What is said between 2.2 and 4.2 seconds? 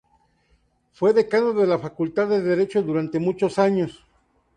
de Derecho durante muchos años.